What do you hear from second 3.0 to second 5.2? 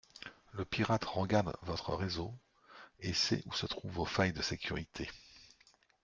et sait où se trouvent vos failles de sécurités.